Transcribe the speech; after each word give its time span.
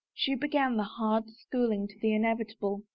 She 0.15 0.33
began 0.33 0.77
the 0.77 0.83
hard 0.83 1.29
schooling 1.29 1.87
to 1.87 1.99
the 1.99 2.07
inevi 2.09 2.47
table. 2.47 2.81